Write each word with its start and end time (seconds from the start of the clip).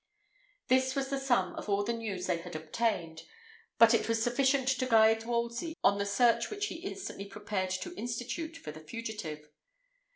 This 0.67 0.95
was 0.95 1.09
the 1.09 1.19
sum 1.19 1.53
of 1.53 1.69
all 1.69 1.83
the 1.83 1.93
news 1.93 2.25
they 2.25 2.37
had 2.39 2.55
obtained, 2.55 3.21
but 3.77 3.93
it 3.93 4.09
was 4.09 4.19
sufficient 4.23 4.67
to 4.69 4.87
guide 4.87 5.25
Wolsey 5.25 5.77
on 5.83 5.99
the 5.99 6.07
search 6.07 6.49
which 6.49 6.65
he 6.69 6.77
instantly 6.77 7.25
prepared 7.25 7.69
to 7.69 7.93
institute 7.95 8.57
for 8.57 8.71
the 8.71 8.79
fugitive. 8.81 9.47